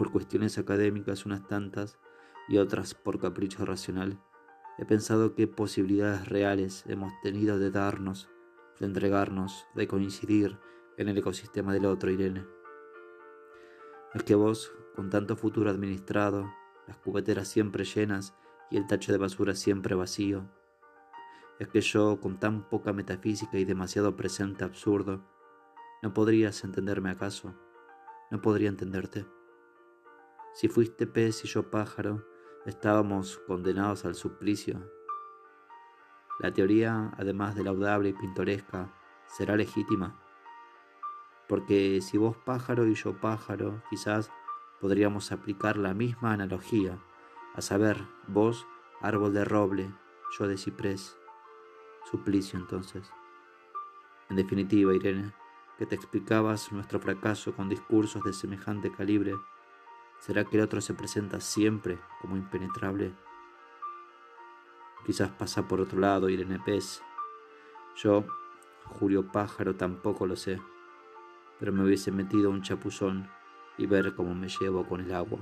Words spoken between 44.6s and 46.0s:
podríamos aplicar la